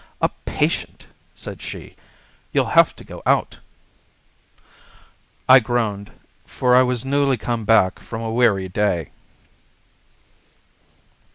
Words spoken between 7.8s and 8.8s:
from a weary